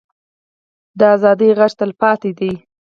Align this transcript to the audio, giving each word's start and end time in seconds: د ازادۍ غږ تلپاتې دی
د 0.99 1.01
ازادۍ 1.15 1.49
غږ 1.57 1.71
تلپاتې 1.79 2.31
دی 2.39 2.51